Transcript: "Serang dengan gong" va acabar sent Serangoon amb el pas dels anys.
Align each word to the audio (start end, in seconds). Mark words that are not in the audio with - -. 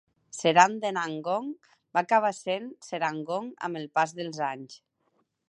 "Serang 0.35 0.71
dengan 0.85 1.11
gong" 1.27 1.51
va 1.97 2.03
acabar 2.05 2.33
sent 2.39 2.67
Serangoon 2.89 3.53
amb 3.69 3.83
el 3.83 3.87
pas 4.01 4.17
dels 4.23 4.43
anys. 4.49 4.81